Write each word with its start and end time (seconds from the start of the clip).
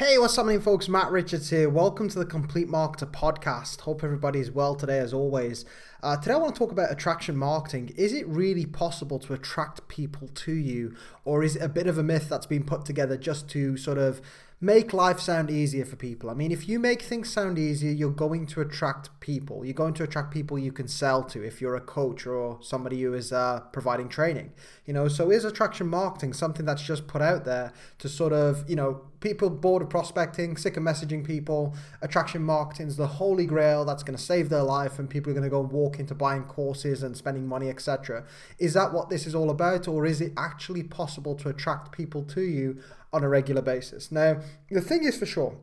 Hey, 0.00 0.16
what's 0.16 0.36
happening, 0.36 0.60
folks? 0.60 0.88
Matt 0.88 1.10
Richards 1.10 1.50
here. 1.50 1.68
Welcome 1.68 2.08
to 2.10 2.20
the 2.20 2.24
Complete 2.24 2.68
Marketer 2.68 3.10
podcast. 3.10 3.80
Hope 3.80 4.04
everybody's 4.04 4.48
well 4.48 4.76
today, 4.76 5.00
as 5.00 5.12
always. 5.12 5.64
Uh, 6.04 6.16
today, 6.16 6.34
I 6.34 6.36
want 6.36 6.54
to 6.54 6.58
talk 6.60 6.70
about 6.70 6.92
attraction 6.92 7.36
marketing. 7.36 7.92
Is 7.96 8.12
it 8.12 8.24
really 8.28 8.64
possible 8.64 9.18
to 9.18 9.34
attract 9.34 9.88
people 9.88 10.28
to 10.28 10.52
you, 10.52 10.94
or 11.24 11.42
is 11.42 11.56
it 11.56 11.62
a 11.62 11.68
bit 11.68 11.88
of 11.88 11.98
a 11.98 12.04
myth 12.04 12.28
that's 12.28 12.46
been 12.46 12.62
put 12.62 12.84
together 12.84 13.16
just 13.16 13.48
to 13.48 13.76
sort 13.76 13.98
of 13.98 14.20
make 14.60 14.92
life 14.92 15.20
sound 15.20 15.50
easier 15.50 15.84
for 15.84 15.94
people. 15.94 16.28
I 16.28 16.34
mean, 16.34 16.50
if 16.50 16.68
you 16.68 16.80
make 16.80 17.02
things 17.02 17.30
sound 17.30 17.58
easier, 17.58 17.92
you're 17.92 18.10
going 18.10 18.46
to 18.46 18.60
attract 18.60 19.08
people. 19.20 19.64
You're 19.64 19.74
going 19.74 19.94
to 19.94 20.02
attract 20.02 20.32
people 20.32 20.58
you 20.58 20.72
can 20.72 20.88
sell 20.88 21.22
to 21.24 21.44
if 21.44 21.60
you're 21.60 21.76
a 21.76 21.80
coach 21.80 22.26
or 22.26 22.58
somebody 22.60 23.00
who 23.02 23.14
is 23.14 23.32
uh, 23.32 23.60
providing 23.72 24.08
training. 24.08 24.52
You 24.84 24.94
know, 24.94 25.06
so 25.06 25.30
is 25.30 25.44
attraction 25.44 25.86
marketing 25.86 26.32
something 26.32 26.66
that's 26.66 26.82
just 26.82 27.06
put 27.06 27.22
out 27.22 27.44
there 27.44 27.72
to 27.98 28.08
sort 28.08 28.32
of, 28.32 28.68
you 28.68 28.74
know, 28.74 29.02
people 29.20 29.50
bored 29.50 29.82
of 29.82 29.90
prospecting, 29.90 30.56
sick 30.56 30.76
of 30.76 30.82
messaging 30.82 31.24
people. 31.24 31.74
Attraction 32.02 32.42
marketing 32.42 32.88
is 32.88 32.96
the 32.96 33.06
holy 33.06 33.46
grail 33.46 33.84
that's 33.84 34.02
going 34.02 34.16
to 34.16 34.22
save 34.22 34.48
their 34.48 34.62
life, 34.62 34.98
and 34.98 35.08
people 35.08 35.30
are 35.30 35.34
going 35.34 35.44
to 35.44 35.50
go 35.50 35.60
walk 35.60 35.98
into 35.98 36.14
buying 36.14 36.44
courses 36.44 37.02
and 37.02 37.16
spending 37.16 37.46
money, 37.46 37.68
etc. 37.68 38.24
Is 38.58 38.74
that 38.74 38.92
what 38.92 39.10
this 39.10 39.26
is 39.26 39.34
all 39.34 39.50
about, 39.50 39.88
or 39.88 40.06
is 40.06 40.20
it 40.20 40.32
actually 40.36 40.82
possible 40.82 41.34
to 41.36 41.48
attract 41.48 41.92
people 41.92 42.22
to 42.24 42.42
you 42.42 42.78
on 43.12 43.24
a 43.24 43.28
regular 43.28 43.62
basis. 43.62 44.12
Now, 44.12 44.40
the 44.70 44.80
thing 44.80 45.04
is 45.04 45.18
for 45.18 45.26
sure 45.26 45.56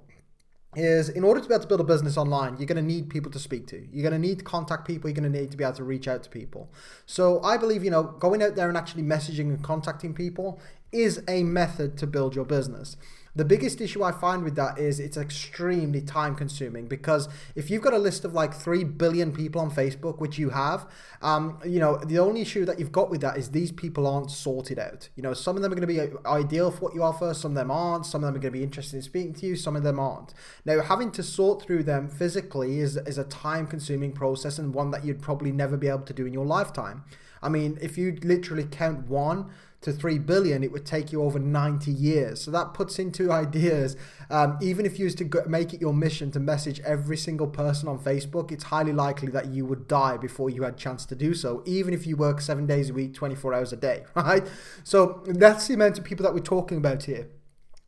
is 0.75 1.07
in 1.07 1.23
order 1.23 1.39
to 1.39 1.47
be 1.47 1.53
able 1.53 1.61
to 1.61 1.67
build 1.69 1.79
a 1.79 1.85
business 1.85 2.17
online, 2.17 2.57
you're 2.57 2.65
going 2.65 2.75
to 2.75 2.81
need 2.81 3.09
people 3.09 3.31
to 3.31 3.39
speak 3.39 3.65
to. 3.67 3.87
You're 3.93 4.09
going 4.09 4.21
to 4.21 4.27
need 4.27 4.39
to 4.39 4.43
contact 4.43 4.85
people. 4.85 5.09
You're 5.09 5.15
going 5.15 5.31
to 5.31 5.39
need 5.39 5.51
to 5.51 5.57
be 5.57 5.63
able 5.63 5.75
to 5.75 5.85
reach 5.85 6.07
out 6.07 6.23
to 6.23 6.29
people. 6.29 6.69
So 7.05 7.41
I 7.43 7.55
believe, 7.55 7.83
you 7.83 7.91
know, 7.91 8.03
going 8.03 8.43
out 8.43 8.55
there 8.55 8.67
and 8.67 8.77
actually 8.77 9.03
messaging 9.03 9.47
and 9.47 9.63
contacting 9.63 10.13
people 10.13 10.59
is 10.91 11.23
a 11.29 11.43
method 11.43 11.97
to 11.99 12.07
build 12.07 12.35
your 12.35 12.45
business. 12.45 12.97
The 13.35 13.43
biggest 13.43 13.81
issue 13.81 14.01
I 14.01 14.13
find 14.13 14.43
with 14.43 14.55
that 14.55 14.79
is 14.79 14.99
it's 14.99 15.17
extremely 15.17 15.99
time 15.99 16.35
consuming 16.35 16.87
because 16.87 17.27
if 17.53 17.69
you've 17.69 17.81
got 17.81 17.93
a 17.93 17.97
list 17.97 18.23
of 18.23 18.33
like 18.33 18.53
3 18.53 18.85
billion 18.85 19.33
people 19.33 19.59
on 19.59 19.69
Facebook, 19.69 20.19
which 20.19 20.37
you 20.37 20.51
have, 20.51 20.87
um, 21.21 21.59
you 21.65 21.79
know, 21.79 21.97
the 21.97 22.17
only 22.17 22.41
issue 22.41 22.63
that 22.63 22.79
you've 22.79 22.93
got 22.93 23.09
with 23.09 23.19
that 23.21 23.37
is 23.37 23.51
these 23.51 23.73
people 23.73 24.07
aren't 24.07 24.31
sorted 24.31 24.79
out. 24.79 25.09
You 25.17 25.23
know, 25.23 25.33
some 25.33 25.57
of 25.57 25.61
them 25.61 25.73
are 25.73 25.75
going 25.75 25.87
to 25.87 26.07
be 26.11 26.17
ideal 26.25 26.71
for 26.71 26.79
what 26.79 26.95
you 26.95 27.03
offer, 27.03 27.33
some 27.33 27.51
of 27.51 27.55
them 27.55 27.71
aren't, 27.71 28.05
some 28.05 28.23
of 28.23 28.27
them 28.27 28.35
are 28.35 28.39
going 28.39 28.53
to 28.53 28.57
be 28.57 28.63
interested 28.63 28.95
in 28.95 29.01
speaking 29.01 29.33
to 29.33 29.45
you, 29.45 29.57
some 29.57 29.75
of 29.75 29.83
them 29.83 29.99
aren't. 29.99 30.33
Now, 30.63 30.81
having 30.81 31.11
to 31.11 31.23
sort 31.23 31.61
through 31.61 31.83
them 31.83 32.07
physically 32.07 32.79
is, 32.79 32.95
is 32.95 33.17
a 33.17 33.25
time 33.25 33.67
consuming 33.67 34.13
process 34.13 34.57
and 34.57 34.73
one 34.73 34.91
that 34.91 35.03
you'd 35.03 35.21
probably 35.21 35.51
never 35.51 35.75
be 35.75 35.89
able 35.89 35.99
to 36.03 36.13
do 36.13 36.25
in 36.25 36.31
your 36.31 36.45
lifetime. 36.45 37.03
I 37.41 37.49
mean, 37.49 37.77
if 37.81 37.97
you 37.97 38.17
literally 38.23 38.63
count 38.63 39.07
one 39.07 39.51
to 39.85 39.93
3 39.93 40.17
billion, 40.19 40.63
it 40.63 40.71
would 40.71 40.85
take 40.85 41.11
you 41.11 41.21
over 41.21 41.37
90 41.37 41.91
years. 41.91 42.41
So 42.41 42.49
that 42.49 42.73
puts 42.73 42.97
into 42.97 43.31
ideas, 43.31 43.95
um, 44.31 44.57
even 44.59 44.83
if 44.83 44.97
you 44.97 45.05
used 45.05 45.19
to 45.19 45.23
go, 45.23 45.43
make 45.47 45.75
it 45.75 45.79
your 45.79 45.93
mission 45.93 46.31
to 46.31 46.39
message 46.39 46.79
every 46.79 47.15
single 47.15 47.45
person 47.45 47.87
on 47.87 47.99
Facebook, 47.99 48.51
it's 48.51 48.65
highly 48.65 48.91
likely 48.91 49.29
that 49.29 49.49
you 49.49 49.63
would 49.65 49.87
die 49.87 50.17
before 50.17 50.49
you 50.49 50.63
had 50.63 50.75
chance 50.75 51.05
to 51.05 51.15
do 51.15 51.35
so, 51.35 51.61
even 51.67 51.93
if 51.93 52.07
you 52.07 52.17
work 52.17 52.41
seven 52.41 52.65
days 52.65 52.89
a 52.89 52.93
week, 52.93 53.13
24 53.13 53.53
hours 53.53 53.71
a 53.73 53.77
day, 53.77 54.03
right? 54.15 54.47
So 54.83 55.21
that's 55.27 55.67
the 55.67 55.75
amount 55.75 55.99
of 55.99 56.03
people 56.03 56.23
that 56.23 56.33
we're 56.33 56.39
talking 56.39 56.77
about 56.77 57.03
here. 57.03 57.29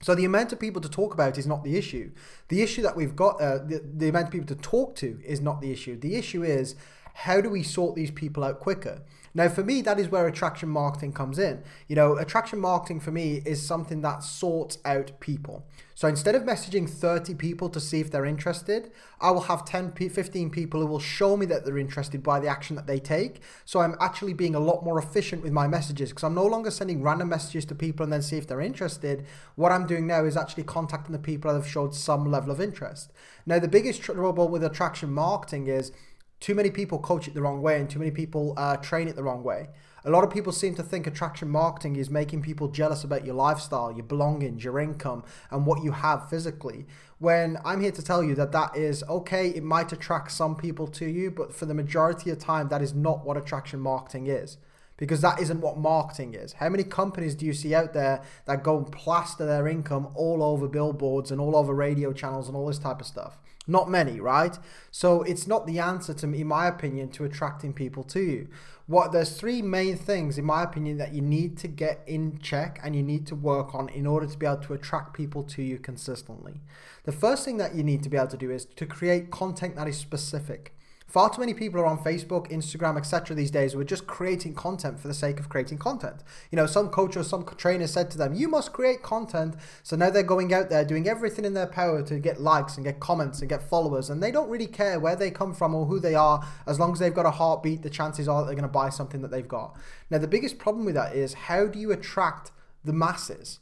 So 0.04 0.14
the 0.14 0.26
amount 0.26 0.54
of 0.54 0.60
people 0.60 0.82
to 0.82 0.90
talk 0.90 1.16
about 1.16 1.40
is 1.40 1.48
not 1.48 1.64
the 1.64 1.76
issue. 1.76 2.12
The 2.50 2.62
issue 2.62 2.84
that 2.84 2.96
we've 2.96 3.16
got, 3.16 3.42
uh, 3.42 3.58
the, 3.58 3.84
the 3.84 4.10
amount 4.10 4.28
of 4.28 4.32
people 4.32 4.56
to 4.56 4.62
talk 4.62 4.96
to 4.98 5.20
is 5.26 5.42
not 5.42 5.62
the 5.62 5.72
issue. 5.72 6.00
The 6.00 6.16
issue 6.16 6.44
is 6.44 6.76
how 7.16 7.42
do 7.42 7.50
we 7.50 7.64
sort 7.64 7.96
these 7.96 8.12
people 8.12 8.44
out 8.44 8.60
quicker? 8.60 9.02
Now, 9.38 9.50
for 9.50 9.64
me, 9.64 9.84
that 9.84 10.00
is 10.00 10.10
where 10.10 10.26
attraction 10.26 10.68
marketing 10.68 11.14
comes 11.14 11.38
in. 11.38 11.62
You 11.88 11.96
know, 11.96 12.18
attraction 12.18 12.58
marketing 12.58 13.02
for 13.02 13.12
me 13.12 13.44
is 13.46 13.64
something 13.64 14.02
that 14.02 14.24
sorts 14.24 14.80
out 14.84 15.12
people. 15.20 15.64
So 15.94 16.08
instead 16.08 16.34
of 16.34 16.42
messaging 16.42 16.90
30 16.90 17.36
people 17.36 17.70
to 17.70 17.80
see 17.80 18.00
if 18.00 18.10
they're 18.10 18.26
interested, 18.26 18.90
I 19.22 19.30
will 19.30 19.42
have 19.42 19.64
10, 19.64 19.92
15 19.92 20.50
people 20.50 20.82
who 20.82 20.88
will 20.88 21.00
show 21.00 21.38
me 21.38 21.46
that 21.46 21.66
they're 21.66 21.78
interested 21.78 22.24
by 22.24 22.40
the 22.40 22.48
action 22.48 22.76
that 22.78 22.88
they 22.88 22.98
take. 22.98 23.44
So 23.64 23.80
I'm 23.80 23.96
actually 24.02 24.34
being 24.34 24.56
a 24.56 24.60
lot 24.60 24.84
more 24.84 24.98
efficient 24.98 25.44
with 25.44 25.54
my 25.54 25.68
messages 25.68 26.10
because 26.10 26.24
I'm 26.24 26.34
no 26.34 26.48
longer 26.48 26.72
sending 26.72 27.04
random 27.04 27.30
messages 27.30 27.64
to 27.66 27.76
people 27.76 28.04
and 28.04 28.12
then 28.12 28.24
see 28.24 28.38
if 28.38 28.48
they're 28.48 28.60
interested. 28.60 29.28
What 29.54 29.72
I'm 29.72 29.86
doing 29.86 30.08
now 30.08 30.26
is 30.26 30.36
actually 30.36 30.64
contacting 30.64 31.14
the 31.14 31.20
people 31.20 31.52
that 31.52 31.60
have 31.60 31.70
showed 31.70 31.94
some 31.94 32.32
level 32.32 32.50
of 32.50 32.60
interest. 32.60 33.14
Now, 33.46 33.60
the 33.60 33.68
biggest 33.68 34.02
trouble 34.02 34.48
with 34.48 34.64
attraction 34.64 35.14
marketing 35.14 35.68
is 35.68 35.92
too 36.40 36.54
many 36.54 36.70
people 36.70 37.00
coach 37.00 37.28
it 37.28 37.34
the 37.34 37.42
wrong 37.42 37.62
way 37.62 37.80
and 37.80 37.90
too 37.90 38.00
many 38.00 38.12
people 38.12 38.54
uh, 38.58 38.78
train 38.78 39.08
it 39.08 39.16
the 39.16 39.24
wrong 39.24 39.44
way. 39.44 39.70
A 40.06 40.10
lot 40.10 40.24
of 40.24 40.30
people 40.30 40.54
seem 40.54 40.76
to 40.76 40.84
think 40.84 41.06
attraction 41.06 41.50
marketing 41.50 41.96
is 41.98 42.10
making 42.10 42.42
people 42.42 42.70
jealous 42.70 43.04
about 43.04 43.26
your 43.26 43.36
lifestyle, 43.36 43.92
your 43.92 44.06
belongings, 44.06 44.64
your 44.64 44.80
income, 44.80 45.24
and 45.52 45.66
what 45.66 45.84
you 45.84 45.92
have 45.92 46.30
physically. 46.30 46.86
When 47.20 47.58
I'm 47.66 47.82
here 47.82 47.92
to 47.92 48.02
tell 48.02 48.24
you 48.24 48.36
that 48.36 48.52
that 48.54 48.78
is 48.78 49.04
okay, 49.10 49.50
it 49.50 49.64
might 49.64 49.92
attract 49.92 50.32
some 50.32 50.56
people 50.56 50.88
to 50.88 51.06
you, 51.06 51.32
but 51.32 51.54
for 51.54 51.66
the 51.66 51.74
majority 51.74 52.30
of 52.30 52.38
time, 52.38 52.70
that 52.70 52.82
is 52.82 52.94
not 52.94 53.26
what 53.26 53.36
attraction 53.36 53.80
marketing 53.80 54.28
is 54.28 54.58
because 54.98 55.22
that 55.22 55.40
isn't 55.40 55.62
what 55.62 55.78
marketing 55.78 56.34
is. 56.34 56.54
How 56.54 56.70
many 56.70 56.84
companies 56.84 57.36
do 57.36 57.46
you 57.46 57.54
see 57.54 57.74
out 57.74 57.94
there 57.94 58.22
that 58.46 58.64
go 58.64 58.78
and 58.78 58.92
plaster 58.92 59.46
their 59.46 59.68
income 59.68 60.10
all 60.16 60.44
over 60.44 60.68
billboards 60.68 61.32
and 61.32 61.40
all 61.40 61.56
over 61.56 61.74
radio 61.74 62.12
channels 62.12 62.48
and 62.48 62.58
all 62.58 62.68
this 62.68 62.80
type 62.80 63.00
of 63.00 63.08
stuff? 63.08 63.38
Not 63.68 63.90
many, 63.90 64.20
right? 64.20 64.58
So 64.92 65.24
it's 65.24 65.46
not 65.46 65.68
the 65.68 65.80
answer 65.80 66.14
to 66.14 66.26
in 66.26 66.48
my 66.48 66.68
opinion 66.68 67.10
to 67.10 67.26
attracting 67.26 67.74
people 67.74 68.04
to 68.06 68.22
you. 68.22 68.48
What 68.88 69.12
there's 69.12 69.38
three 69.38 69.62
main 69.62 69.98
things 69.98 70.38
in 70.38 70.46
my 70.46 70.64
opinion 70.64 70.98
that 70.98 71.14
you 71.14 71.22
need 71.22 71.58
to 71.58 71.68
get 71.68 72.02
in 72.08 72.40
check 72.40 72.80
and 72.82 72.96
you 72.96 73.04
need 73.04 73.28
to 73.28 73.36
work 73.36 73.76
on 73.76 73.90
in 73.90 74.08
order 74.08 74.26
to 74.26 74.38
be 74.38 74.46
able 74.46 74.64
to 74.64 74.74
attract 74.74 75.14
people 75.14 75.44
to 75.44 75.62
you 75.62 75.78
consistently. 75.78 76.62
The 77.04 77.12
first 77.12 77.44
thing 77.44 77.58
that 77.58 77.76
you 77.76 77.84
need 77.84 78.02
to 78.04 78.10
be 78.10 78.16
able 78.16 78.28
to 78.28 78.38
do 78.38 78.50
is 78.50 78.64
to 78.64 78.86
create 78.86 79.30
content 79.30 79.76
that 79.76 79.90
is 79.90 79.98
specific. 79.98 80.74
Far 81.08 81.30
too 81.30 81.40
many 81.40 81.54
people 81.54 81.80
are 81.80 81.86
on 81.86 82.00
Facebook, 82.00 82.52
Instagram, 82.52 82.98
etc. 82.98 83.34
these 83.34 83.50
days 83.50 83.72
who 83.72 83.80
are 83.80 83.86
just 83.86 84.08
creating 84.08 84.54
content 84.54 85.00
for 85.00 85.08
the 85.08 85.14
sake 85.14 85.40
of 85.40 85.48
creating 85.48 85.78
content. 85.78 86.22
You 86.52 86.58
know, 86.58 86.66
some 86.66 86.90
coach 86.90 87.16
or 87.16 87.24
some 87.24 87.46
trainer 87.46 87.88
said 87.88 88.12
to 88.12 88.18
them, 88.18 88.34
You 88.34 88.50
must 88.50 88.74
create 88.74 89.04
content. 89.04 89.56
So 89.84 89.96
now 89.96 90.10
they're 90.10 90.22
going 90.22 90.54
out 90.54 90.70
there 90.70 90.84
doing 90.84 91.08
everything 91.08 91.46
in 91.46 91.54
their 91.54 91.66
power 91.66 92.04
to 92.04 92.20
get 92.20 92.42
likes 92.42 92.76
and 92.76 92.86
get 92.86 93.00
comments 93.00 93.40
and 93.40 93.48
get 93.48 93.64
followers. 93.64 94.10
And 94.10 94.22
they 94.22 94.32
don't 94.32 94.50
really 94.50 94.68
care 94.68 95.00
where 95.00 95.16
they 95.16 95.32
come 95.32 95.54
from 95.54 95.74
or 95.74 95.86
who 95.86 96.02
they 96.02 96.14
are. 96.14 96.46
As 96.66 96.78
long 96.78 96.92
as 96.92 97.00
they've 97.00 97.14
got 97.14 97.26
a 97.26 97.32
heartbeat, 97.32 97.84
the 97.84 97.90
chances 97.90 98.28
are 98.28 98.44
they're 98.44 98.54
going 98.54 98.64
to 98.64 98.68
buy 98.68 98.90
something 98.90 99.22
that 99.22 99.32
they've 99.32 99.48
got. 99.48 99.78
Now, 100.10 100.18
the 100.18 100.28
biggest 100.28 100.58
problem 100.58 100.84
with 100.84 100.96
that 100.96 101.16
is 101.16 101.34
how 101.34 101.68
do 101.68 101.80
you 101.80 101.94
attract 101.94 102.52
the 102.84 102.94
masses? 102.94 103.60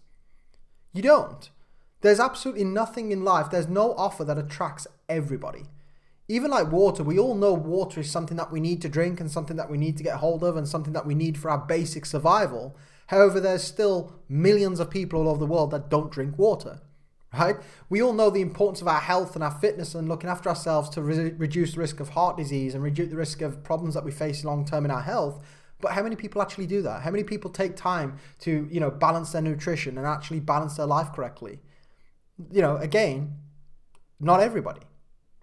You 0.93 1.03
don't. 1.03 1.47
There's 2.01 2.19
absolutely 2.19 2.63
nothing 2.63 3.11
in 3.11 3.23
life, 3.23 3.51
there's 3.51 3.67
no 3.67 3.93
offer 3.93 4.23
that 4.23 4.37
attracts 4.37 4.87
everybody 5.07 5.67
even 6.27 6.49
like 6.49 6.71
water, 6.71 7.03
we 7.03 7.19
all 7.19 7.35
know 7.35 7.53
water 7.53 7.99
is 7.99 8.09
something 8.09 8.37
that 8.37 8.51
we 8.51 8.59
need 8.59 8.81
to 8.81 8.89
drink 8.89 9.19
and 9.19 9.29
something 9.29 9.57
that 9.57 9.69
we 9.69 9.77
need 9.77 9.97
to 9.97 10.03
get 10.03 10.17
hold 10.17 10.43
of 10.43 10.57
and 10.57 10.67
something 10.67 10.93
that 10.93 11.05
we 11.05 11.13
need 11.13 11.37
for 11.37 11.51
our 11.51 11.59
basic 11.59 12.05
survival. 12.05 12.75
However, 13.07 13.39
there's 13.39 13.63
still 13.63 14.13
millions 14.27 14.79
of 14.79 14.89
people 14.89 15.19
all 15.19 15.29
over 15.29 15.39
the 15.39 15.45
world 15.45 15.69
that 15.71 15.89
don't 15.89 16.11
drink 16.11 16.39
water, 16.39 16.81
right? 17.31 17.57
We 17.89 18.01
all 18.01 18.13
know 18.13 18.31
the 18.31 18.41
importance 18.41 18.81
of 18.81 18.87
our 18.87 19.01
health 19.01 19.35
and 19.35 19.43
our 19.43 19.51
fitness 19.51 19.93
and 19.93 20.09
looking 20.09 20.29
after 20.29 20.49
ourselves 20.49 20.89
to 20.91 21.03
re- 21.03 21.33
reduce 21.37 21.75
the 21.75 21.79
risk 21.79 21.99
of 21.99 22.09
heart 22.09 22.37
disease 22.37 22.73
and 22.73 22.83
reduce 22.83 23.09
the 23.09 23.17
risk 23.17 23.41
of 23.43 23.63
problems 23.63 23.93
that 23.93 24.03
we 24.03 24.11
face 24.11 24.43
long 24.43 24.65
term 24.65 24.85
in 24.85 24.91
our 24.91 25.03
health. 25.03 25.45
But 25.79 25.91
how 25.91 26.01
many 26.01 26.15
people 26.15 26.41
actually 26.41 26.65
do 26.65 26.81
that? 26.81 27.03
How 27.03 27.11
many 27.11 27.23
people 27.23 27.51
take 27.51 27.75
time 27.75 28.17
to, 28.39 28.67
you 28.71 28.79
know, 28.79 28.89
balance 28.89 29.31
their 29.31 29.43
nutrition 29.43 29.99
and 29.99 30.07
actually 30.07 30.39
balance 30.39 30.77
their 30.77 30.87
life 30.87 31.13
correctly? 31.13 31.59
You 32.51 32.63
know, 32.63 32.77
again, 32.77 33.35
not 34.19 34.39
everybody 34.39 34.81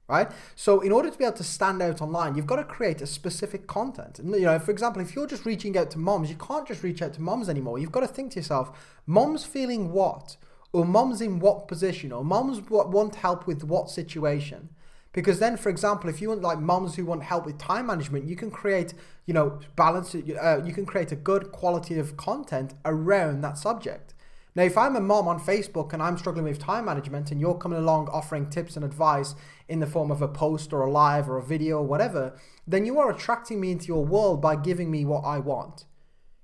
right? 0.08 0.30
So 0.56 0.80
in 0.80 0.92
order 0.92 1.10
to 1.10 1.18
be 1.18 1.24
able 1.24 1.36
to 1.36 1.44
stand 1.44 1.80
out 1.82 2.02
online, 2.02 2.34
you've 2.34 2.46
got 2.46 2.56
to 2.56 2.64
create 2.64 3.00
a 3.00 3.06
specific 3.06 3.66
content. 3.66 4.18
And 4.18 4.30
you 4.34 4.42
know, 4.42 4.58
for 4.58 4.70
example, 4.70 5.00
if 5.00 5.14
you're 5.14 5.26
just 5.26 5.46
reaching 5.46 5.76
out 5.76 5.90
to 5.92 5.98
moms, 5.98 6.28
you 6.30 6.36
can't 6.36 6.66
just 6.66 6.82
reach 6.82 7.02
out 7.02 7.14
to 7.14 7.22
moms 7.22 7.48
anymore. 7.48 7.78
You've 7.78 7.92
got 7.92 8.00
to 8.00 8.08
think 8.08 8.32
to 8.32 8.36
yourself, 8.40 8.98
moms 9.06 9.44
feeling 9.44 9.92
what? 9.92 10.36
Or 10.72 10.84
moms 10.84 11.20
in 11.20 11.38
what 11.38 11.68
position? 11.68 12.12
Or 12.12 12.24
moms 12.24 12.60
want 12.68 13.16
help 13.16 13.46
with 13.46 13.62
what 13.62 13.90
situation? 13.90 14.70
Because 15.12 15.38
then, 15.38 15.56
for 15.58 15.68
example, 15.68 16.08
if 16.08 16.22
you 16.22 16.30
want 16.30 16.40
like 16.40 16.58
moms 16.58 16.94
who 16.94 17.04
want 17.04 17.22
help 17.22 17.44
with 17.44 17.58
time 17.58 17.86
management, 17.86 18.26
you 18.26 18.36
can 18.36 18.50
create, 18.50 18.94
you 19.26 19.34
know, 19.34 19.60
balance. 19.76 20.14
Uh, 20.14 20.62
you 20.64 20.72
can 20.72 20.86
create 20.86 21.12
a 21.12 21.16
good 21.16 21.52
quality 21.52 21.98
of 21.98 22.16
content 22.16 22.74
around 22.84 23.42
that 23.42 23.58
subject. 23.58 24.11
Now, 24.54 24.64
if 24.64 24.76
I'm 24.76 24.96
a 24.96 25.00
mom 25.00 25.28
on 25.28 25.40
Facebook 25.40 25.94
and 25.94 26.02
I'm 26.02 26.18
struggling 26.18 26.44
with 26.44 26.58
time 26.58 26.84
management 26.84 27.30
and 27.30 27.40
you're 27.40 27.54
coming 27.54 27.78
along 27.78 28.08
offering 28.08 28.50
tips 28.50 28.76
and 28.76 28.84
advice 28.84 29.34
in 29.66 29.80
the 29.80 29.86
form 29.86 30.10
of 30.10 30.20
a 30.20 30.28
post 30.28 30.74
or 30.74 30.82
a 30.82 30.90
live 30.90 31.28
or 31.28 31.38
a 31.38 31.42
video 31.42 31.78
or 31.78 31.86
whatever, 31.86 32.34
then 32.66 32.84
you 32.84 32.98
are 32.98 33.10
attracting 33.10 33.60
me 33.60 33.72
into 33.72 33.86
your 33.86 34.04
world 34.04 34.42
by 34.42 34.56
giving 34.56 34.90
me 34.90 35.06
what 35.06 35.24
I 35.24 35.38
want. 35.38 35.86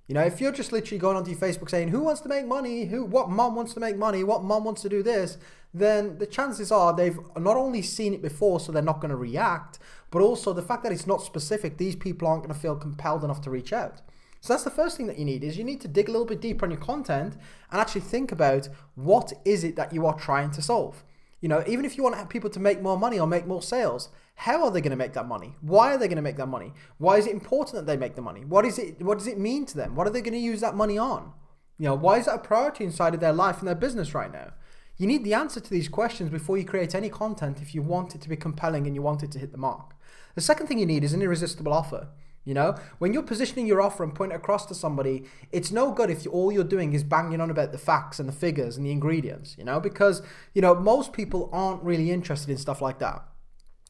You 0.06 0.14
know, 0.14 0.22
if 0.22 0.40
you're 0.40 0.52
just 0.52 0.72
literally 0.72 0.98
going 0.98 1.18
onto 1.18 1.30
your 1.30 1.38
Facebook 1.38 1.68
saying, 1.68 1.88
who 1.88 2.00
wants 2.00 2.22
to 2.22 2.30
make 2.30 2.46
money? 2.46 2.86
Who, 2.86 3.04
what 3.04 3.28
mom 3.28 3.54
wants 3.54 3.74
to 3.74 3.80
make 3.80 3.98
money? 3.98 4.24
What 4.24 4.42
mom 4.42 4.64
wants 4.64 4.80
to 4.82 4.88
do 4.88 5.02
this? 5.02 5.36
Then 5.74 6.16
the 6.16 6.24
chances 6.24 6.72
are 6.72 6.96
they've 6.96 7.18
not 7.36 7.58
only 7.58 7.82
seen 7.82 8.14
it 8.14 8.22
before, 8.22 8.58
so 8.58 8.72
they're 8.72 8.80
not 8.80 9.02
going 9.02 9.10
to 9.10 9.16
react, 9.16 9.78
but 10.10 10.22
also 10.22 10.54
the 10.54 10.62
fact 10.62 10.82
that 10.84 10.92
it's 10.92 11.06
not 11.06 11.20
specific, 11.20 11.76
these 11.76 11.94
people 11.94 12.26
aren't 12.26 12.42
going 12.42 12.54
to 12.54 12.58
feel 12.58 12.74
compelled 12.74 13.22
enough 13.22 13.42
to 13.42 13.50
reach 13.50 13.70
out. 13.70 14.00
So 14.40 14.52
that's 14.52 14.64
the 14.64 14.70
first 14.70 14.96
thing 14.96 15.06
that 15.08 15.18
you 15.18 15.24
need 15.24 15.42
is 15.42 15.58
you 15.58 15.64
need 15.64 15.80
to 15.80 15.88
dig 15.88 16.08
a 16.08 16.12
little 16.12 16.26
bit 16.26 16.40
deeper 16.40 16.64
on 16.64 16.70
your 16.70 16.80
content 16.80 17.34
and 17.70 17.80
actually 17.80 18.02
think 18.02 18.30
about 18.32 18.68
what 18.94 19.32
is 19.44 19.64
it 19.64 19.76
that 19.76 19.92
you 19.92 20.06
are 20.06 20.18
trying 20.18 20.50
to 20.52 20.62
solve. 20.62 21.04
You 21.40 21.48
know, 21.48 21.62
even 21.66 21.84
if 21.84 21.96
you 21.96 22.02
want 22.02 22.14
to 22.14 22.18
have 22.18 22.28
people 22.28 22.50
to 22.50 22.60
make 22.60 22.82
more 22.82 22.98
money 22.98 23.18
or 23.18 23.26
make 23.26 23.46
more 23.46 23.62
sales, 23.62 24.08
how 24.34 24.64
are 24.64 24.70
they 24.70 24.80
going 24.80 24.90
to 24.90 24.96
make 24.96 25.12
that 25.12 25.26
money? 25.26 25.56
Why 25.60 25.94
are 25.94 25.98
they 25.98 26.08
going 26.08 26.16
to 26.16 26.22
make 26.22 26.36
that 26.36 26.46
money? 26.46 26.72
Why 26.98 27.16
is 27.16 27.26
it 27.26 27.32
important 27.32 27.74
that 27.76 27.86
they 27.86 27.96
make 27.96 28.14
the 28.14 28.22
money? 28.22 28.44
What 28.44 28.64
is 28.64 28.78
it 28.78 29.00
what 29.02 29.18
does 29.18 29.26
it 29.26 29.38
mean 29.38 29.66
to 29.66 29.76
them? 29.76 29.94
What 29.94 30.06
are 30.06 30.10
they 30.10 30.22
going 30.22 30.34
to 30.34 30.38
use 30.38 30.60
that 30.60 30.74
money 30.74 30.98
on? 30.98 31.32
You 31.78 31.86
know, 31.86 31.94
why 31.94 32.18
is 32.18 32.26
that 32.26 32.34
a 32.34 32.38
priority 32.38 32.84
inside 32.84 33.14
of 33.14 33.20
their 33.20 33.32
life 33.32 33.58
and 33.58 33.68
their 33.68 33.74
business 33.74 34.14
right 34.14 34.32
now? 34.32 34.52
You 34.96 35.06
need 35.06 35.22
the 35.22 35.34
answer 35.34 35.60
to 35.60 35.70
these 35.70 35.88
questions 35.88 36.28
before 36.28 36.58
you 36.58 36.64
create 36.64 36.94
any 36.94 37.08
content 37.08 37.62
if 37.62 37.72
you 37.72 37.82
want 37.82 38.16
it 38.16 38.20
to 38.22 38.28
be 38.28 38.36
compelling 38.36 38.86
and 38.86 38.96
you 38.96 39.02
want 39.02 39.22
it 39.22 39.30
to 39.32 39.38
hit 39.38 39.52
the 39.52 39.58
mark. 39.58 39.94
The 40.34 40.40
second 40.40 40.66
thing 40.66 40.80
you 40.80 40.86
need 40.86 41.04
is 41.04 41.12
an 41.12 41.22
irresistible 41.22 41.72
offer. 41.72 42.08
You 42.48 42.54
know, 42.54 42.76
when 42.96 43.12
you're 43.12 43.22
positioning 43.22 43.66
your 43.66 43.82
offer 43.82 44.02
and 44.02 44.14
pointing 44.14 44.34
it 44.34 44.38
across 44.38 44.64
to 44.66 44.74
somebody, 44.74 45.24
it's 45.52 45.70
no 45.70 45.92
good 45.92 46.08
if 46.08 46.24
you, 46.24 46.30
all 46.30 46.50
you're 46.50 46.64
doing 46.64 46.94
is 46.94 47.04
banging 47.04 47.42
on 47.42 47.50
about 47.50 47.72
the 47.72 47.78
facts 47.78 48.18
and 48.18 48.26
the 48.26 48.32
figures 48.32 48.78
and 48.78 48.86
the 48.86 48.90
ingredients, 48.90 49.54
you 49.58 49.64
know, 49.66 49.78
because, 49.78 50.22
you 50.54 50.62
know, 50.62 50.74
most 50.74 51.12
people 51.12 51.50
aren't 51.52 51.82
really 51.82 52.10
interested 52.10 52.48
in 52.48 52.56
stuff 52.56 52.80
like 52.80 53.00
that 53.00 53.22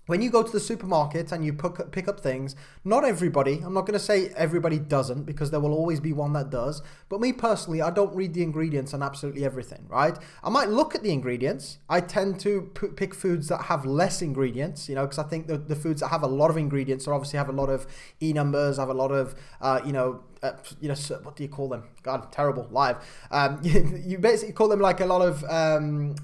when 0.09 0.23
you 0.23 0.31
go 0.31 0.43
to 0.43 0.51
the 0.51 0.59
supermarket 0.59 1.33
and 1.33 1.45
you 1.45 1.53
pick 1.53 2.09
up 2.09 2.21
things, 2.21 2.57
not 2.83 3.05
everybody, 3.05 3.61
I'm 3.63 3.75
not 3.75 3.83
going 3.83 3.99
to 3.99 4.05
say 4.05 4.31
everybody 4.31 4.79
doesn't 4.79 5.25
because 5.25 5.51
there 5.51 5.61
will 5.61 5.75
always 5.75 6.01
be 6.01 6.15
one 6.15 6.33
that 6.33 6.49
does, 6.49 6.81
but 7.11 7.21
me 7.21 7.35
personally, 7.35 7.83
I 7.83 7.91
don't 7.91 8.15
read 8.17 8.33
the 8.33 8.43
ingredients 8.43 8.95
on 8.95 9.03
absolutely 9.03 9.45
everything, 9.45 9.85
right? 9.87 10.19
I 10.43 10.49
might 10.49 10.71
look 10.71 10.95
at 10.95 11.03
the 11.03 11.13
ingredients. 11.13 11.77
I 11.91 12.01
tend 12.01 12.41
to 12.41 12.63
pick 12.97 13.15
foods 13.15 13.49
that 13.49 13.65
have 13.65 13.85
less 13.85 14.23
ingredients, 14.23 14.89
you 14.89 14.95
know, 14.95 15.05
because 15.05 15.19
I 15.19 15.25
think 15.25 15.47
the, 15.47 15.59
the 15.59 15.77
foods 15.77 16.01
that 16.01 16.09
have 16.09 16.23
a 16.23 16.27
lot 16.27 16.49
of 16.49 16.57
ingredients 16.57 17.07
or 17.07 17.13
obviously 17.13 17.37
have 17.37 17.51
a 17.51 17.53
lot 17.53 17.69
of 17.69 17.87
E 18.23 18.33
numbers, 18.33 18.79
have 18.79 18.89
a 18.89 18.95
lot 18.95 19.13
of, 19.13 19.35
uh, 19.61 19.83
you 19.85 19.93
know, 19.93 20.23
uh, 20.43 20.53
you 20.81 20.89
know, 20.89 20.95
what 21.23 21.37
do 21.37 21.43
you 21.43 21.51
call 21.51 21.69
them? 21.69 21.83
God, 22.03 22.33
terrible, 22.33 22.67
live. 22.71 22.97
Um, 23.31 23.61
you, 23.63 24.01
you 24.07 24.19
basically 24.19 24.55
call 24.55 24.69
them 24.69 24.81
like 24.81 25.01
a 25.01 25.07
lot 25.07 25.21
of, 25.21 25.45
um, 25.45 26.15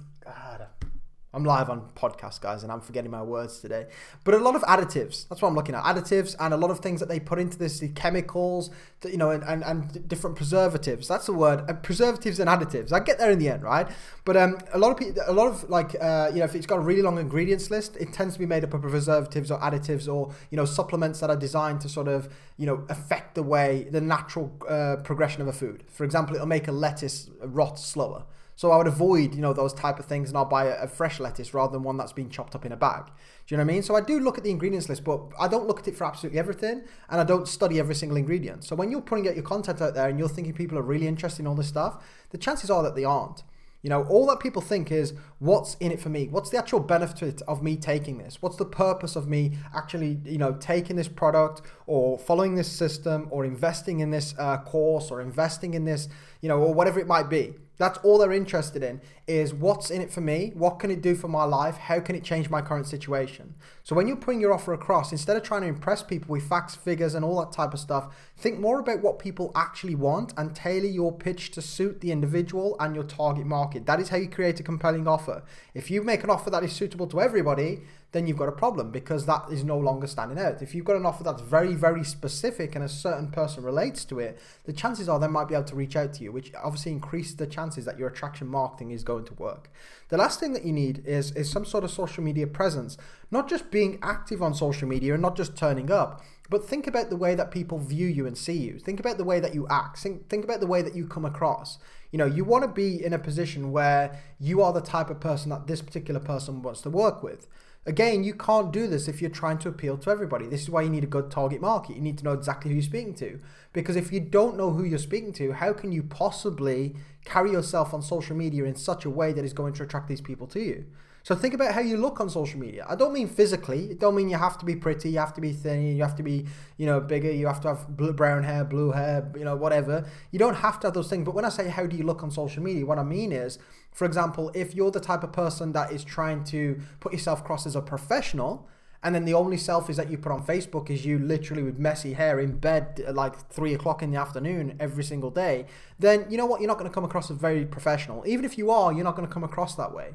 I'm 1.34 1.44
live 1.44 1.69
on 1.69 1.88
podcast, 1.96 2.40
guys, 2.40 2.62
and 2.62 2.70
I'm 2.70 2.81
forgetting 2.81 3.10
my 3.10 3.22
words 3.22 3.58
today. 3.58 3.88
But 4.22 4.34
a 4.34 4.38
lot 4.38 4.54
of 4.54 4.62
additives. 4.62 5.26
That's 5.28 5.42
what 5.42 5.48
I'm 5.48 5.56
looking 5.56 5.75
at. 5.75 5.82
Additives 5.82 6.36
and 6.38 6.54
a 6.54 6.56
lot 6.56 6.70
of 6.70 6.78
things 6.78 7.00
that 7.00 7.08
they 7.08 7.19
put 7.19 7.40
into 7.40 7.58
this, 7.58 7.81
the 7.81 7.88
chemicals, 7.88 8.70
that, 9.00 9.10
you 9.10 9.19
know, 9.19 9.31
and, 9.31 9.42
and, 9.42 9.64
and 9.64 10.08
different 10.08 10.36
preservatives. 10.36 11.08
That's 11.08 11.26
the 11.26 11.32
word. 11.32 11.69
Uh, 11.69 11.72
preservatives 11.72 12.38
and 12.38 12.48
additives. 12.48 12.92
I 12.92 13.00
get 13.00 13.19
there 13.19 13.32
in 13.32 13.40
the 13.40 13.48
end, 13.48 13.64
right? 13.64 13.88
But 14.25 14.36
um, 14.36 14.58
a 14.72 14.78
lot 14.78 14.92
of 14.92 14.96
people, 14.96 15.22
a 15.26 15.32
lot 15.32 15.48
of 15.48 15.69
like, 15.69 15.96
uh, 16.00 16.31
you 16.32 16.38
know, 16.38 16.44
if 16.44 16.54
it's 16.54 16.66
got 16.66 16.76
a 16.76 16.82
really 16.82 17.02
long 17.02 17.19
ingredients 17.19 17.69
list, 17.69 17.96
it 17.96 18.12
tends 18.12 18.34
to 18.34 18.38
be 18.38 18.46
made 18.46 18.62
up 18.62 18.72
of 18.72 18.82
preservatives 18.82 19.50
or 19.50 19.58
additives 19.58 20.12
or 20.12 20.32
you 20.50 20.56
know 20.56 20.64
supplements 20.64 21.19
that 21.19 21.30
are 21.30 21.37
designed 21.37 21.80
to 21.80 21.88
sort 21.88 22.06
of 22.06 22.28
you 22.56 22.66
know 22.66 22.84
affect 22.88 23.34
the 23.34 23.42
way 23.42 23.88
the 23.90 24.00
natural 24.00 24.52
uh, 24.69 24.96
progression 25.02 25.42
of 25.42 25.48
a 25.48 25.52
food. 25.52 25.82
For 25.88 26.04
example, 26.04 26.37
it'll 26.37 26.46
make 26.46 26.69
a 26.69 26.72
lettuce 26.72 27.28
rot 27.42 27.78
slower. 27.78 28.25
So 28.56 28.70
I 28.70 28.76
would 28.76 28.86
avoid, 28.86 29.34
you 29.34 29.40
know, 29.40 29.52
those 29.52 29.72
type 29.72 29.98
of 29.98 30.04
things 30.04 30.28
and 30.28 30.38
I'll 30.38 30.44
buy 30.44 30.66
a, 30.66 30.84
a, 30.84 30.88
fresh 30.88 31.18
lettuce 31.18 31.52
rather 31.52 31.72
than 31.72 31.82
one 31.82 31.96
that's 31.96 32.12
been 32.12 32.30
chopped 32.30 32.54
up 32.54 32.64
in 32.64 32.72
a 32.72 32.76
bag. 32.76 33.06
Do 33.06 33.12
you 33.48 33.56
know 33.56 33.64
what 33.64 33.70
I 33.70 33.74
mean? 33.74 33.82
So 33.82 33.96
I 33.96 34.00
do 34.00 34.20
look 34.20 34.38
at 34.38 34.44
the 34.44 34.50
ingredients 34.50 34.88
list, 34.88 35.04
but 35.04 35.20
I 35.38 35.48
don't 35.48 35.66
look 35.66 35.80
at 35.80 35.88
it 35.88 35.96
for 35.96 36.04
absolutely 36.04 36.38
everything 36.38 36.82
and 37.08 37.20
I 37.20 37.24
don't 37.24 37.48
study 37.48 37.78
every 37.80 37.94
single 37.94 38.16
ingredient. 38.16 38.64
So 38.64 38.76
when 38.76 38.90
you're 38.90 39.00
putting 39.00 39.28
out 39.28 39.34
your 39.34 39.44
content 39.44 39.82
out 39.82 39.94
there 39.94 40.08
and 40.08 40.18
you're 40.18 40.28
thinking 40.28 40.54
people 40.54 40.78
are 40.78 40.82
really 40.82 41.08
interested 41.08 41.42
in 41.42 41.46
all 41.48 41.56
this 41.56 41.68
stuff, 41.68 42.04
the 42.30 42.38
chances 42.38 42.70
are 42.70 42.82
that 42.84 42.94
they 42.94 43.04
aren't. 43.04 43.42
You 43.84 43.90
know, 43.90 44.04
all 44.04 44.24
that 44.28 44.40
people 44.40 44.62
think 44.62 44.90
is 44.90 45.12
what's 45.40 45.74
in 45.74 45.92
it 45.92 46.00
for 46.00 46.08
me? 46.08 46.28
What's 46.28 46.48
the 46.48 46.56
actual 46.56 46.80
benefit 46.80 47.42
of 47.42 47.62
me 47.62 47.76
taking 47.76 48.16
this? 48.16 48.40
What's 48.40 48.56
the 48.56 48.64
purpose 48.64 49.14
of 49.14 49.28
me 49.28 49.58
actually, 49.74 50.20
you 50.24 50.38
know, 50.38 50.54
taking 50.54 50.96
this 50.96 51.06
product 51.06 51.60
or 51.86 52.18
following 52.18 52.54
this 52.54 52.72
system 52.72 53.28
or 53.30 53.44
investing 53.44 54.00
in 54.00 54.10
this 54.10 54.34
uh, 54.38 54.56
course 54.56 55.10
or 55.10 55.20
investing 55.20 55.74
in 55.74 55.84
this, 55.84 56.08
you 56.40 56.48
know, 56.48 56.60
or 56.60 56.72
whatever 56.72 56.98
it 56.98 57.06
might 57.06 57.28
be? 57.28 57.52
That's 57.76 57.99
all 57.99 58.19
they're 58.19 58.32
interested 58.32 58.82
in 58.82 59.00
is 59.26 59.55
what's 59.55 59.91
in 59.91 60.00
it 60.00 60.12
for 60.12 60.21
me? 60.21 60.53
What 60.55 60.79
can 60.79 60.91
it 60.91 61.03
do 61.03 61.15
for 61.15 61.29
my 61.29 61.44
life? 61.44 61.76
How 61.76 61.99
can 61.99 62.15
it 62.15 62.23
change 62.23 62.50
my 62.50 62.61
current 62.61 62.87
situation? 62.87 63.55
So 63.82 63.97
when 63.97 64.06
you're 64.06 64.17
putting 64.17 64.41
your 64.41 64.53
offer 64.53 64.73
across, 64.73 65.12
instead 65.12 65.37
of 65.37 65.43
trying 65.43 65.62
to 65.62 65.69
impress 65.69 66.03
people 66.03 66.32
with 66.32 66.49
facts, 66.49 66.75
figures, 66.75 67.15
and 67.15 67.25
all 67.25 67.41
that 67.41 67.53
type 67.53 67.73
of 67.73 67.81
stuff, 67.81 68.15
think 68.37 68.59
more 68.59 68.79
about 68.79 69.03
what 69.03 69.19
people 69.19 69.50
actually 69.55 69.94
want 69.94 70.32
and 70.37 70.55
tailor 70.55 70.87
your 70.87 71.12
pitch 71.12 71.50
to 71.53 71.62
suit 71.62 72.00
the 72.00 72.12
individual 72.12 72.76
and 72.79 72.94
your 72.94 73.05
target 73.05 73.47
market. 73.47 73.87
That 73.87 74.00
is 74.00 74.11
how 74.11 74.19
you 74.19 74.29
create 74.29 74.61
a 74.61 74.62
compelling 74.62 75.09
offer. 75.09 75.43
If 75.73 75.91
you 75.91 76.03
make 76.03 76.23
an 76.23 76.31
offer 76.31 76.50
that 76.50 76.65
is 76.65 76.73
suitable 76.73 77.06
to 77.09 77.21
everybody, 77.21 77.81
then 78.14 78.28
you've 78.28 78.38
got 78.38 78.49
a 78.49 78.52
problem 78.52 78.93
because 78.93 79.26
that 79.26 79.44
is 79.50 79.64
no 79.64 79.76
longer 79.76 80.06
standing 80.06 80.38
out. 80.38 80.62
If 80.62 80.72
you've 80.72 80.84
got 80.84 80.94
an 80.94 81.05
offer 81.05 81.25
that's 81.25 81.43
very, 81.43 81.75
very 81.75 82.05
specific 82.05 82.76
and 82.76 82.84
a 82.84 82.88
certain 82.88 83.28
person 83.28 83.64
relates 83.64 84.05
to 84.05 84.20
it, 84.20 84.38
the 84.66 84.72
chances 84.72 85.08
are 85.08 85.19
they 85.19 85.26
might 85.26 85.49
be 85.49 85.55
able 85.55 85.64
to 85.64 85.75
reach 85.75 85.96
out 85.96 86.12
to 86.14 86.22
you, 86.22 86.31
which 86.31 86.52
obviously 86.62 86.93
increases 86.93 87.34
the 87.37 87.46
chances 87.49 87.84
that 87.84 87.99
your 87.99 88.08
attraction 88.08 88.46
marketing 88.46 88.93
is 88.93 89.02
going 89.02 89.25
to 89.25 89.34
work. 89.34 89.69
The 90.11 90.16
last 90.16 90.38
thing 90.38 90.52
that 90.52 90.64
you 90.64 90.72
need 90.72 91.05
is, 91.05 91.32
is 91.32 91.50
some 91.50 91.64
sort 91.64 91.82
of 91.82 91.90
social 91.90 92.22
media 92.22 92.46
presence, 92.46 92.96
not 93.32 93.49
just 93.49 93.72
being 93.72 93.99
active 94.00 94.40
on 94.43 94.55
social 94.55 94.87
media 94.87 95.14
and 95.14 95.22
not 95.22 95.37
just 95.37 95.56
turning 95.56 95.90
up, 95.90 96.22
but 96.49 96.69
think 96.69 96.87
about 96.87 97.11
the 97.11 97.16
way 97.16 97.34
that 97.34 97.50
people 97.50 97.78
view 97.78 98.06
you 98.06 98.28
and 98.28 98.38
see 98.38 98.56
you. 98.56 98.78
Think 98.78 99.00
about 99.00 99.19
the 99.19 99.25
way 99.25 99.40
that 99.40 99.55
you 99.55 99.66
act. 99.69 99.99
Think, 99.99 100.28
think 100.28 100.44
about 100.44 100.61
the 100.61 100.69
way 100.69 100.82
that 100.82 100.94
you 100.94 101.08
come 101.08 101.25
across. 101.25 101.78
You 102.12 102.19
know, 102.19 102.26
you 102.26 102.44
want 102.44 102.62
to 102.62 102.69
be 102.69 103.05
in 103.05 103.12
a 103.12 103.19
position 103.19 103.72
where 103.72 104.20
you 104.38 104.62
are 104.62 104.72
the 104.72 104.81
type 104.81 105.11
of 105.11 105.19
person 105.19 105.50
that 105.50 105.66
this 105.66 105.82
particular 105.82 106.20
person 106.20 106.62
wants 106.62 106.82
to 106.82 106.90
work 106.90 107.25
with. 107.25 107.49
Again, 107.86 108.25
you 108.25 108.34
can't 108.34 108.72
do 108.72 108.86
this 108.86 109.08
if 109.08 109.20
you're 109.20 109.31
trying 109.31 109.58
to 109.58 109.69
appeal 109.69 109.98
to 109.98 110.10
everybody. 110.10 110.46
This 110.46 110.62
is 110.62 110.70
why 110.70 110.82
you 110.82 110.88
need 110.88 111.04
a 111.04 111.08
good 111.08 111.31
target 111.31 111.60
market. 111.60 111.96
You 111.96 112.02
need 112.02 112.16
to 112.19 112.25
know 112.25 112.32
exactly 112.32 112.70
who 112.70 112.76
you're 112.76 112.82
speaking 112.82 113.14
to. 113.16 113.40
Because 113.75 113.94
if 113.94 114.10
you 114.10 114.20
don't 114.20 114.56
know 114.56 114.70
who 114.70 114.84
you're 114.84 114.98
speaking 114.98 115.34
to, 115.34 115.52
how 115.52 115.75
can 115.75 115.92
you 115.92 116.02
possibly 116.02 116.96
carry 117.26 117.50
yourself 117.50 117.92
on 117.92 118.00
social 118.00 118.34
media 118.36 118.64
in 118.64 118.75
such 118.75 119.04
a 119.04 119.10
way 119.10 119.34
that 119.34 119.44
is 119.44 119.52
going 119.52 119.75
to 119.75 119.82
attract 119.82 120.08
these 120.08 120.22
people 120.22 120.46
to 120.48 120.60
you? 120.60 120.86
So 121.25 121.35
think 121.35 121.55
about 121.55 121.73
how 121.73 121.81
you 121.81 121.97
look 121.97 122.21
on 122.21 122.29
social 122.29 122.61
media. 122.61 122.85
I 122.87 122.97
don't 122.97 123.15
mean 123.15 123.29
physically. 123.29 123.93
It 123.93 123.99
don't 123.99 124.15
mean 124.15 124.29
you 124.29 124.37
have 124.37 124.59
to 124.59 124.67
be 124.67 124.76
pretty, 124.76 125.09
you 125.09 125.19
have 125.19 125.32
to 125.32 125.41
be 125.41 125.53
thin, 125.53 125.97
you 125.97 126.03
have 126.03 126.15
to 126.17 126.23
be, 126.23 126.44
you 126.76 126.85
know, 126.85 127.00
bigger, 127.00 127.32
you 127.32 127.47
have 127.47 127.62
to 127.62 127.69
have 127.69 127.97
blue, 127.97 128.12
brown 128.12 128.43
hair, 128.43 128.62
blue 128.62 128.93
hair, 128.93 129.32
you 129.35 129.43
know, 129.43 129.56
whatever. 129.56 130.05
You 130.32 130.38
don't 130.38 130.56
have 130.56 130.79
to 130.81 130.88
have 130.88 130.94
those 130.94 131.09
things. 131.09 131.25
But 131.25 131.35
when 131.35 131.47
I 131.47 131.49
say 131.49 131.71
how 131.71 131.87
do 131.87 131.97
you 131.97 132.05
look 132.05 132.23
on 132.23 132.31
social 132.31 132.62
media, 132.62 132.85
what 132.85 132.99
I 132.99 133.05
mean 133.05 133.32
is, 133.32 133.59
for 133.91 134.05
example, 134.05 134.50
if 134.55 134.75
you're 134.75 134.91
the 134.91 135.00
type 135.00 135.25
of 135.25 135.32
person 135.32 135.73
that 135.73 135.93
is 135.93 136.05
trying 136.05 136.44
to 136.44 136.79
put 137.00 137.15
yourself 137.15 137.41
across 137.41 137.65
as 137.65 137.75
a 137.75 137.81
professional, 137.81 138.69
and 139.03 139.15
then 139.15 139.25
the 139.25 139.32
only 139.32 139.56
selfies 139.56 139.97
that 139.97 140.11
you 140.11 140.19
put 140.19 140.31
on 140.31 140.44
Facebook 140.44 140.91
is 140.91 141.06
you 141.06 141.19
literally 141.19 141.62
with 141.62 141.79
messy 141.79 142.12
hair 142.12 142.38
in 142.38 142.59
bed 142.59 143.03
at 143.06 143.15
like 143.15 143.49
three 143.49 143.73
o'clock 143.73 144.03
in 144.03 144.11
the 144.11 144.19
afternoon 144.19 144.76
every 144.79 145.05
single 145.05 145.31
day, 145.31 145.65
then 145.99 146.26
you 146.29 146.37
know 146.37 146.44
what? 146.44 146.61
You're 146.61 146.69
not 146.69 146.79
going 146.79 146.91
to 146.91 146.94
come 146.94 147.05
across 147.05 147.31
as 147.31 147.38
very 147.38 147.65
professional. 147.65 148.25
Even 148.26 148.44
if 148.44 148.59
you 148.59 148.71
are, 148.71 148.93
you're 148.93 149.05
not 149.05 149.17
going 149.17 149.26
to 149.26 149.32
come 149.32 149.44
across 149.44 149.75
that 149.76 149.94
way. 149.94 150.12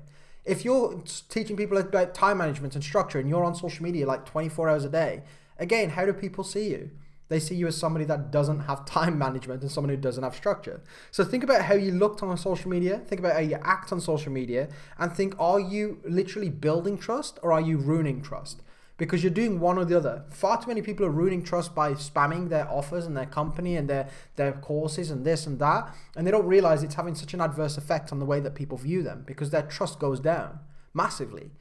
If 0.50 0.66
you're 0.66 1.04
teaching 1.30 1.56
people 1.56 1.78
about 1.78 2.16
time 2.16 2.40
management 2.40 2.74
and 2.74 2.84
structure 2.84 3.20
and 3.20 3.29
you're 3.29 3.44
on 3.44 3.53
social 3.53 3.84
media 3.84 4.08
like 4.08 4.25
24 4.25 4.68
hours 4.68 4.84
a 4.84 4.89
day, 4.89 5.22
again, 5.60 5.91
how 5.91 6.06
do 6.08 6.12
people 6.13 6.44
see 6.44 6.70
you? 6.70 6.89
They 7.27 7.39
see 7.39 7.53
you 7.53 7.68
as 7.68 7.77
somebody 7.77 8.06
that 8.06 8.32
doesn't 8.32 8.62
have 8.62 8.84
time 8.86 9.15
management 9.25 9.62
and 9.62 9.72
someone 9.72 9.89
who 9.89 9.98
doesn't 9.98 10.24
have 10.24 10.36
structure. 10.36 10.82
So 11.12 11.24
think 11.24 11.44
about 11.44 11.62
how 11.62 11.75
you 11.75 11.91
looked 11.91 12.24
on 12.24 12.36
social 12.36 12.72
media, 12.72 12.98
think 12.98 13.20
about 13.20 13.34
how 13.34 13.41
you 13.41 13.60
act 13.62 13.91
on 13.91 14.01
social 14.01 14.32
media, 14.32 14.70
and 14.98 15.13
think 15.13 15.36
are 15.39 15.60
you 15.60 16.00
literally 16.03 16.50
building 16.50 16.98
trust 16.98 17.38
or 17.44 17.53
are 17.53 17.62
you 17.62 17.77
ruining 17.77 18.24
trust? 18.24 18.63
Because 19.00 19.24
you're 19.24 19.32
doing 19.32 19.62
one 19.62 19.77
or 19.77 19.86
the 19.86 19.98
other. 19.98 20.25
Far 20.29 20.62
too 20.62 20.68
many 20.68 20.82
people 20.82 21.06
are 21.06 21.10
ruining 21.10 21.41
trust 21.41 21.74
by 21.74 21.94
spamming 21.94 22.50
their 22.50 22.70
offers 22.70 23.08
and 23.08 23.15
their 23.15 23.25
company 23.25 23.77
and 23.77 23.89
their, 23.89 24.10
their 24.36 24.51
courses 24.51 25.10
and 25.10 25.25
this 25.25 25.48
and 25.48 25.58
that. 25.58 25.96
And 26.15 26.27
they 26.27 26.32
don't 26.32 26.46
realize 26.46 26.84
it's 26.84 26.96
having 26.96 27.15
such 27.15 27.34
an 27.34 27.39
adverse 27.39 27.77
effect 27.77 28.12
on 28.12 28.20
the 28.20 28.25
way 28.25 28.41
that 28.41 28.56
people 28.56 28.77
view 28.77 29.01
them 29.01 29.24
because 29.25 29.50
their 29.50 29.62
trust 29.63 30.00
goes 30.00 30.20
down 30.20 30.60
massively. 30.94 31.51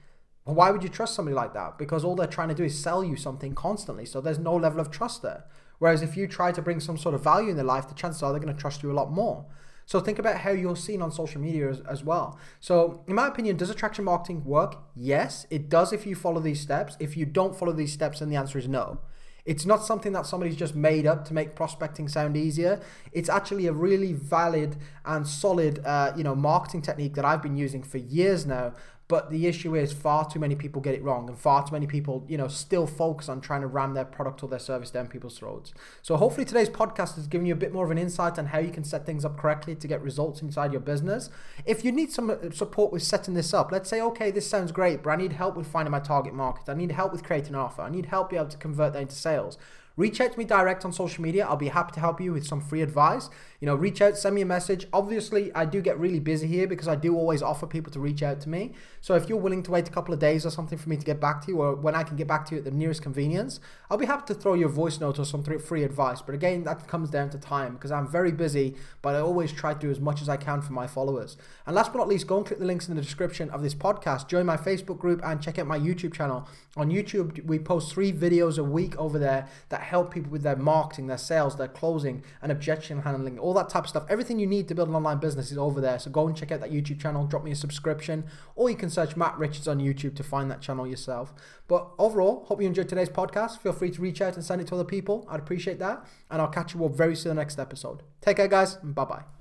why 0.45 0.71
would 0.71 0.83
you 0.83 0.89
trust 0.89 1.15
somebody 1.15 1.35
like 1.35 1.55
that? 1.55 1.79
Because 1.79 2.05
all 2.05 2.17
they're 2.17 2.27
trying 2.27 2.49
to 2.49 2.55
do 2.55 2.65
is 2.65 2.77
sell 2.77 3.05
you 3.05 3.15
something 3.15 3.55
constantly. 3.55 4.05
So 4.05 4.21
there's 4.21 4.39
no 4.39 4.57
level 4.57 4.81
of 4.81 4.91
trust 4.91 5.23
there. 5.23 5.45
Whereas 5.79 6.03
if 6.03 6.17
you 6.17 6.27
try 6.27 6.51
to 6.51 6.61
bring 6.61 6.81
some 6.81 6.99
sort 6.99 7.15
of 7.15 7.23
value 7.23 7.51
in 7.51 7.57
their 7.57 7.65
life, 7.65 7.87
the 7.87 7.95
chances 7.95 8.23
are 8.23 8.33
they're 8.33 8.41
going 8.41 8.55
to 8.55 8.61
trust 8.61 8.83
you 8.83 8.91
a 8.91 8.95
lot 9.01 9.13
more. 9.13 9.47
So 9.89 10.01
think 10.01 10.19
about 10.19 10.41
how 10.41 10.51
you're 10.51 10.77
seen 10.77 11.01
on 11.01 11.11
social 11.11 11.41
media 11.41 11.71
as, 11.71 11.81
as, 11.89 12.05
well. 12.05 12.39
So 12.61 13.03
in 13.07 13.15
my 13.15 13.27
opinion, 13.27 13.57
does 13.57 13.71
attraction 13.71 14.05
marketing 14.05 14.45
work? 14.45 14.77
Yes, 14.95 15.47
it 15.49 15.71
does 15.71 15.95
if 15.95 16.05
you 16.05 16.15
follow 16.15 16.41
these 16.43 16.61
steps. 16.61 16.95
If 17.01 17.17
you 17.17 17.25
don't 17.25 17.57
follow 17.57 17.73
these 17.73 17.91
steps, 17.91 18.19
then 18.19 18.29
the 18.29 18.37
answer 18.37 18.59
is 18.59 18.69
no. 18.69 18.99
It's 19.47 19.65
not 19.65 19.83
something 19.83 20.13
that 20.13 20.27
somebody's 20.27 20.57
just 20.57 20.75
made 20.75 21.07
up 21.07 21.25
to 21.25 21.33
make 21.33 21.55
prospecting 21.55 22.07
sound 22.07 22.37
easier. 22.37 22.83
It's 23.13 23.31
actually 23.31 23.67
a 23.67 23.73
really 23.73 24.13
valid 24.13 24.77
and 25.07 25.27
solid, 25.27 25.83
uh, 25.87 26.13
you 26.15 26.23
know, 26.23 26.35
marketing 26.35 26.83
technique 26.83 27.15
that 27.15 27.25
I've 27.25 27.43
been 27.43 27.57
using 27.57 27.83
for 27.83 27.97
years 27.97 28.45
now. 28.45 28.75
But 29.09 29.31
the 29.31 29.47
issue 29.47 29.75
is 29.75 29.93
far 29.93 30.29
too 30.31 30.39
many 30.39 30.55
people 30.55 30.83
get 30.83 30.95
it 30.95 31.03
wrong, 31.03 31.29
and 31.29 31.39
far 31.39 31.67
too 31.67 31.73
many 31.73 31.87
people, 31.87 32.25
you 32.29 32.37
know, 32.37 32.47
still 32.47 32.87
focus 32.87 33.31
on 33.31 33.41
trying 33.41 33.63
to 33.63 33.67
ram 33.67 33.95
their 33.95 34.05
product 34.05 34.43
or 34.43 34.49
their 34.49 34.59
service 34.59 34.91
down 34.91 35.09
people's 35.09 35.39
throats. 35.39 35.73
So 36.03 36.17
hopefully 36.17 36.45
today's 36.45 36.69
podcast 36.69 37.15
has 37.15 37.27
given 37.27 37.47
you 37.47 37.55
a 37.55 37.57
bit 37.57 37.73
more 37.73 37.87
of 37.87 37.91
an 37.91 37.97
insight 37.97 38.39
on 38.39 38.47
how 38.47 38.59
you 38.59 38.71
can 38.71 38.85
set 38.85 39.07
things 39.07 39.25
up 39.25 39.39
correctly 39.39 39.75
to 39.77 39.89
get 39.89 40.03
results 40.03 40.43
inside 40.43 40.73
your 40.73 40.83
business. 40.83 41.31
If 41.65 41.87
you 41.87 41.91
need 41.91 42.13
some 42.13 42.29
uh, 42.29 42.51
support 42.53 42.93
with 42.93 43.03
setting 43.03 43.33
this 43.33 43.55
up, 43.55 43.73
let's 43.73 43.89
say, 43.89 44.03
okay, 44.03 44.31
this 44.31 44.47
sounds 44.47 44.73
great, 44.73 45.03
but 45.03 45.11
I 45.11 45.17
need 45.17 45.33
help 45.33 45.57
with 45.57 45.67
finding 45.67 45.93
my 45.93 46.01
target 46.01 46.35
market. 46.35 46.69
I 46.69 46.75
need 46.75 46.93
help 46.93 47.11
with 47.11 47.25
creating 47.25 47.55
an 47.55 47.61
offer. 47.61 47.81
I 47.81 47.91
need 47.91 48.07
help 48.07 48.29
be 48.29 48.37
able 48.37 48.49
to 48.49 48.59
convert 48.59 48.93
that 48.93 49.01
into 49.03 49.15
sales 49.15 49.57
reach 49.99 50.21
out 50.21 50.33
to 50.33 50.39
me 50.39 50.45
direct 50.45 50.85
on 50.85 50.93
social 50.93 51.23
media. 51.23 51.45
I'll 51.45 51.57
be 51.57 51.69
happy 51.69 51.93
to 51.93 52.01
help 52.01 52.21
you 52.21 52.33
with 52.33 52.47
some 52.47 52.61
free 52.61 52.81
advice. 52.81 53.29
You 53.61 53.67
know, 53.67 53.75
reach 53.75 54.01
out, 54.01 54.17
send 54.17 54.37
me 54.37 54.43
a 54.43 54.47
message. 54.47 54.87
Obviously, 54.93 55.53
I 55.53 55.65
do 55.65 55.83
get 55.83 55.99
really 55.99 56.21
busy 56.21 56.47
here 56.47 56.69
because 56.69 56.87
I 56.87 56.95
do 56.95 57.17
always 57.17 57.43
offer 57.43 57.67
people 57.67 57.93
to 57.93 57.99
reach 57.99 58.23
out 58.23 58.41
to 58.43 58.49
me. 58.49 58.73
So 59.01 59.17
if 59.17 59.29
you're 59.29 59.39
willing 59.39 59.65
to 59.65 59.73
wait 59.73 59.89
a 59.89 59.91
couple 59.91 60.15
of 60.15 60.21
days 60.21 60.47
or 60.47 60.51
something 60.51 60.79
for 60.79 60.89
me 60.89 60.97
to 60.97 61.05
get 61.05 61.21
back 61.21 61.45
to 61.45 61.51
you, 61.51 61.61
or 61.61 61.75
when 61.75 61.97
I 61.97 62.05
can 62.05 62.17
get 62.17 62.29
back 62.29 62.47
to 62.47 62.55
you 62.55 62.59
at 62.61 62.65
the 62.65 62.71
nearest 62.71 63.03
convenience, 63.03 63.59
I'll 63.91 63.99
be 63.99 64.07
happy 64.07 64.33
to 64.33 64.35
throw 64.35 64.55
you 64.55 64.67
a 64.67 64.69
voice 64.69 65.01
note 65.01 65.19
or 65.19 65.25
some 65.25 65.43
free 65.43 65.83
advice. 65.83 66.23
But 66.23 66.37
again, 66.37 66.63
that 66.65 66.87
comes 66.87 67.11
down 67.11 67.31
to 67.31 67.39
time 67.39 67.75
because 67.75 67.91
I'm 67.91 68.07
very 68.07 68.31
busy, 68.31 68.77
but 69.03 69.17
I 69.17 69.21
always 69.21 69.51
try 69.51 69.75
to 69.75 69.81
do 69.81 69.91
as 69.91 69.99
much 69.99 70.23
as 70.23 70.29
I 70.29 70.37
can 70.37 70.63
for 70.63 70.73
my 70.73 70.87
followers. 70.87 71.37
And 71.67 71.75
last 71.75 71.93
but 71.93 71.99
not 71.99 72.07
least, 72.07 72.29
go 72.29 72.37
and 72.37 72.47
click 72.47 72.61
the 72.61 72.65
links 72.65 72.89
in 72.89 72.95
the 72.95 73.03
description 73.03 73.51
of 73.51 73.65
this 73.65 73.75
podcast. 73.75 74.29
Join 74.29 74.47
my 74.47 74.57
Facebook 74.57 74.99
group 74.99 75.21
and 75.25 75.43
check 75.43 75.59
out 75.59 75.67
my 75.67 75.79
YouTube 75.79 76.15
channel. 76.15 76.47
On 76.77 76.89
YouTube, 76.89 77.45
we 77.45 77.59
post 77.59 77.93
three 77.93 78.13
videos 78.13 78.59
a 78.59 78.63
week 78.63 78.97
over 78.97 79.19
there 79.19 79.49
that 79.71 79.88
help 79.89 80.13
people 80.13 80.31
with 80.31 80.43
their 80.43 80.57
marketing, 80.57 81.07
their 81.07 81.19
sales, 81.19 81.57
their 81.57 81.69
closing, 81.69 82.23
and 82.43 82.53
objection 82.53 83.03
handling 83.03 83.39
all 83.39 83.55
that 83.55 83.69
type 83.69 83.85
of 83.85 83.89
stuff. 83.89 84.05
Everything 84.09 84.39
you 84.39 84.47
need 84.47 84.69
to 84.69 84.75
build 84.75 84.89
an 84.89 84.95
online 84.95 85.19
business 85.19 85.51
is 85.51 85.59
over 85.59 85.81
there. 85.81 85.99
So 85.99 86.11
go 86.11 86.27
and 86.27 86.37
check 86.37 86.53
out 86.53 86.61
that 86.61 86.71
YouTube 86.71 87.01
channel, 87.01 87.27
drop 87.27 87.45
me 87.45 87.51
a 87.51 87.57
subscription, 87.57 88.25
or 88.55 88.71
you 88.71 88.77
can 88.77 88.91
search 88.91 89.17
Matt 89.17 89.39
Richards 89.39 89.67
on 89.67 89.79
YouTube 89.79 90.15
to 90.17 90.23
find 90.23 90.51
that 90.51 90.61
channel 90.61 90.87
yourself. 90.87 91.33
But 91.67 91.89
overall, 91.99 92.45
hope 92.47 92.61
you 92.61 92.67
enjoyed 92.67 92.89
today's 92.89 93.09
podcast. 93.09 93.59
Feel 93.59 93.73
free 93.73 93.91
to 93.91 94.01
reach 94.03 94.21
out 94.21 94.35
and 94.35 94.45
send 94.45 94.61
it 94.61 94.69
to 94.69 94.75
other 94.75 94.85
people. 94.85 95.27
I'd 95.29 95.41
appreciate 95.41 95.79
that. 95.79 96.07
And 96.31 96.41
I'll 96.41 96.49
catch 96.49 96.75
you 96.75 96.83
all 96.83 96.89
very 96.89 97.17
soon 97.17 97.31
in 97.31 97.37
the 97.37 97.43
next 97.43 97.59
episode. 97.59 98.03
Take 98.21 98.37
care, 98.37 98.49
guys, 98.49 98.77
and 98.83 98.95
bye 98.95 99.05
bye. 99.05 99.38